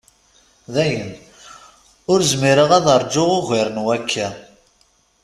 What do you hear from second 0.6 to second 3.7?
Dayen, ur zmireɣ ad rjuɣ ugar